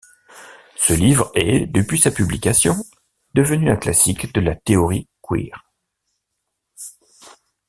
Ce 0.77 0.93
livre 0.93 1.31
est, 1.35 1.67
depuis 1.67 1.99
sa 1.99 2.09
publication, 2.09 2.73
devenu 3.35 3.69
un 3.69 3.75
classique 3.75 4.33
de 4.33 4.41
la 4.41 4.55
théorie 4.55 5.07
queer. 5.21 5.69